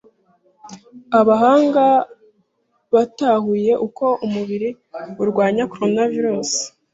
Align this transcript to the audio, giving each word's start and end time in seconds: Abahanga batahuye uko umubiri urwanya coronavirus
Abahanga 1.19 1.85
batahuye 2.93 3.73
uko 3.87 4.05
umubiri 4.25 4.69
urwanya 5.23 5.63
coronavirus 5.73 6.51